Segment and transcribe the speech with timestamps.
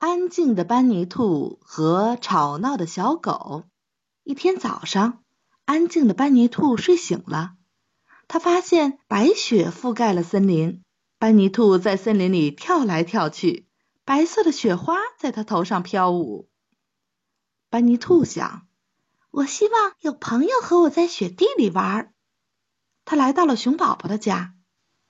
[0.00, 3.64] 安静的班尼兔和吵闹的小狗。
[4.22, 5.22] 一天早上，
[5.66, 7.52] 安静的班尼兔睡醒了，
[8.26, 10.82] 他发现白雪覆盖了森林。
[11.18, 13.68] 班尼兔在森林里跳来跳去，
[14.06, 16.48] 白色的雪花在他头上飘舞。
[17.68, 18.66] 班尼兔想
[19.30, 22.14] ：“我希望有朋友和我在雪地里玩。”
[23.04, 24.54] 他来到了熊宝宝的家，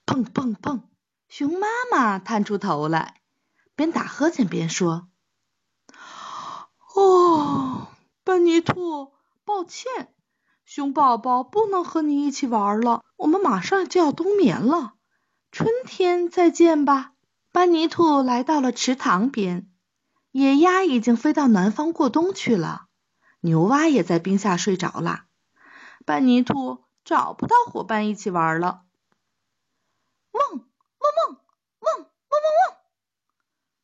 [0.04, 0.82] 砰砰砰！
[1.28, 3.19] 熊妈妈探出头来，
[3.80, 5.08] 边打呵欠边说
[6.94, 7.88] ：“哦，
[8.24, 9.14] 班尼兔，
[9.46, 10.14] 抱歉，
[10.66, 13.02] 熊宝宝不能和你一起玩了。
[13.16, 14.92] 我们马上就要冬眠了。”
[15.50, 17.12] 春天再见吧。
[17.52, 19.70] 班尼兔来到了池塘边，
[20.30, 22.82] 野鸭已经飞到南方过冬去了，
[23.40, 25.24] 牛蛙也在冰下睡着了。
[26.04, 28.82] 班尼兔找不到伙伴一起玩了。
[30.32, 31.38] 汪汪汪
[31.80, 32.76] 汪汪汪汪！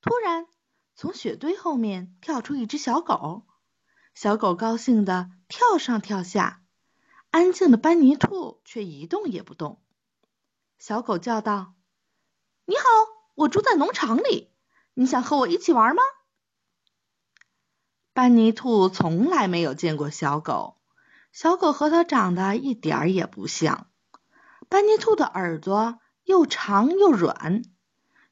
[0.03, 0.49] 突然，
[0.97, 3.47] 从雪堆后面跳出一只小狗，
[4.13, 6.65] 小狗高兴地跳上跳下，
[7.31, 9.81] 安静的班尼兔却一动也不动。
[10.81, 11.75] 小狗叫道
[12.67, 12.83] ：“你好，
[13.37, 14.51] 我住在农场里，
[14.95, 16.03] 你想和我一起玩吗？”
[18.13, 20.77] 班尼兔从来没有见过小狗，
[21.31, 23.89] 小狗和它长得一点儿也不像。
[24.69, 27.63] 班尼兔的耳朵又长又软，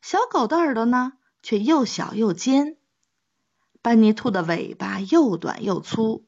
[0.03, 1.13] 小狗的耳朵呢
[1.45, 2.79] 却又小又尖。
[3.83, 6.25] 班尼兔的尾巴又短又粗，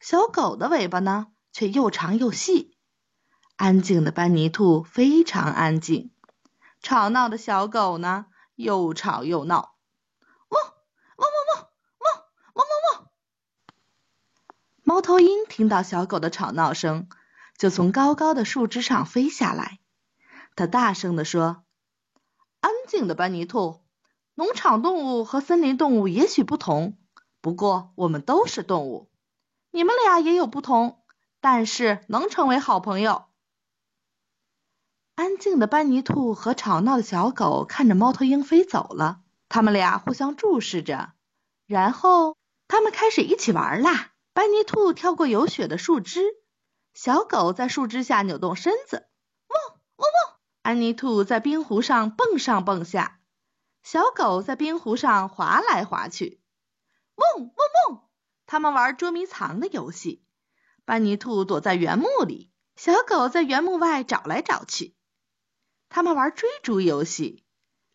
[0.00, 2.76] 小狗的尾巴呢却又长又细。
[3.56, 6.12] 安静的班尼兔非常安静，
[6.82, 9.76] 吵闹的小狗呢又吵又闹，
[10.50, 10.62] 汪
[11.16, 11.64] 汪汪汪
[11.98, 13.10] 汪汪汪汪！
[14.82, 17.08] 猫头鹰听到小狗的吵闹声，
[17.56, 19.78] 就从高高的树枝上飞下来。
[20.54, 21.64] 它大声地说
[22.60, 23.80] ：“安静的班尼兔，
[24.34, 26.98] 农场动物和森林动物也许不同，
[27.40, 29.10] 不过我们都是动物。
[29.70, 31.02] 你们俩也有不同，
[31.40, 33.24] 但是能成为好朋友。”
[35.16, 39.20] 安静的班尼兔和吵闹的小狗看着猫头鹰飞走了，
[39.50, 41.12] 他们俩互相注视着，
[41.66, 42.38] 然后
[42.68, 44.12] 他们开始一起玩啦。
[44.32, 46.22] 班尼兔跳过有雪的树枝，
[46.94, 49.08] 小狗在树枝下扭动身子，
[49.48, 50.38] 汪汪汪！
[50.62, 53.19] 安妮兔在冰湖上蹦上蹦下，
[53.82, 56.40] 小狗在冰湖上滑来滑去，
[57.16, 57.50] 汪汪
[57.88, 58.02] 汪！
[58.46, 60.24] 他们玩捉迷藏的游戏，
[60.84, 64.94] 班尼兔躲在原木里，小狗在原木外找来找去。
[65.88, 67.44] 他们玩追逐游戏，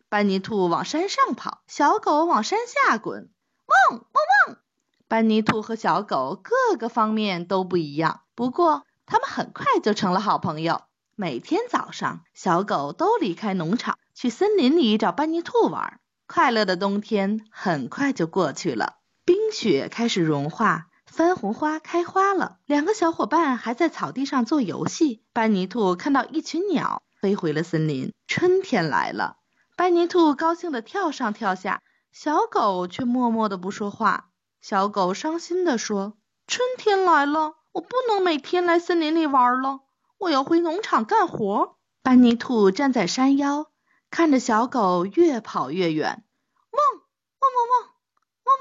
[0.08, 3.30] 班尼兔往山上跑，小狗往山下滚。
[3.90, 4.02] 汪汪
[4.48, 4.58] 汪！
[5.08, 10.82] 班尼兔和小狗各个方面都不一样，不过他们很快就成了好朋友。
[11.14, 16.00] 每天早上，小狗都离开农场，去森林里找班尼兔玩。
[16.26, 18.94] 快乐的冬天很快就过去了，
[19.26, 22.56] 冰雪开始融化，番红花开花了。
[22.64, 25.22] 两个小伙伴还在草地上做游戏。
[25.34, 27.02] 班尼兔看到一群鸟。
[27.20, 28.14] 飞回了森林。
[28.26, 29.36] 春天来了，
[29.76, 34.30] 班尼兔高兴地跳上跳下，小狗却默默地不说话。
[34.62, 36.16] 小狗伤心地说
[36.48, 39.80] ：“春天来了，我不能每天来森林里玩了，
[40.16, 43.66] 我要回农场干活。”班尼兔站在山腰，
[44.16, 46.24] 看着小狗越跑越远，
[46.70, 46.80] 汪
[47.38, 47.90] 汪汪汪
[48.46, 48.56] 汪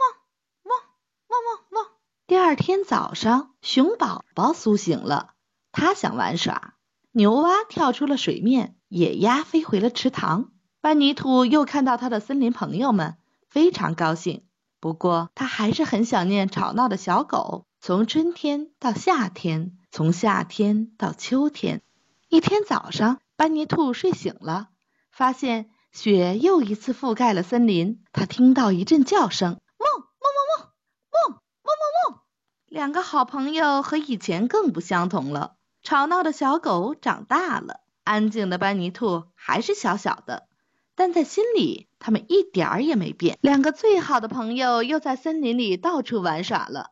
[0.64, 0.82] 汪汪
[1.30, 1.92] 汪汪汪。
[2.28, 5.30] 第二天早上，熊宝宝苏醒了，
[5.72, 6.74] 他想玩耍。
[7.14, 10.52] 牛蛙跳出了水面，野鸭飞回了池塘。
[10.82, 13.16] 班尼兔又看到他的森林朋友们，
[13.48, 14.46] 非常高兴。
[14.82, 17.66] 不过，他还是很想念吵闹的小狗。
[17.80, 21.82] 从春天到夏天，从夏天到秋天。
[22.28, 24.68] 一天早上，班尼兔睡醒了，
[25.16, 28.04] 发现雪又一次覆盖了森林。
[28.12, 31.76] 他听到一阵叫声：汪汪汪汪汪汪
[32.10, 32.22] 汪汪！
[32.68, 35.56] 两个好朋友和以前更不相同了。
[35.84, 40.50] 吵闹的小狗长大了，安静的班尼兔还是小小的，
[40.96, 43.38] 但在心里，他们一点儿也没变。
[43.40, 46.92] 两个最好的朋友又在森林里到处玩耍了，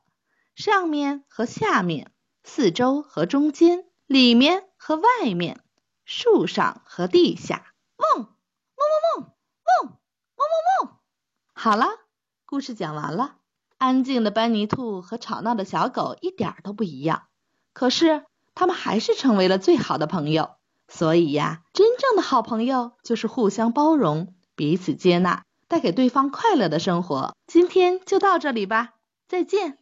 [0.55, 2.13] 上面和下面，
[2.45, 5.59] 四周和中间，里面和外面，
[6.05, 7.72] 树上和地下。
[8.03, 8.27] 嗡嗡
[9.15, 9.29] 嗡嗡
[9.85, 9.93] 嗡
[10.35, 10.97] 嗡嗡！
[11.53, 11.87] 好了，
[12.45, 13.35] 故事讲完了。
[13.77, 17.23] 安静的班尼兔和吵闹的小狗一点都不一样，
[17.73, 20.55] 可是他们还是成为了最好的朋友。
[20.87, 27.35] 所以呀，真正的好朋友就是互相包容，彼此接纳，带给对方快乐的生活。
[27.47, 28.93] 今天就到这里吧，
[29.27, 29.79] 再见。